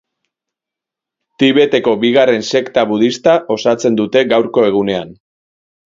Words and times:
Tibeteko 1.43 1.93
bigarren 2.05 2.47
sekta 2.55 2.87
budista 2.95 3.39
osatzen 3.57 4.01
dute 4.03 4.25
gaurko 4.33 4.65
egunean. 4.71 5.17